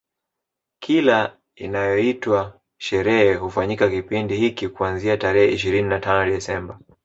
[0.79, 6.79] Kila inayoitwa sherehe hufanyika kipindi hiki kuanzia tarehe ishirini na tano Desemba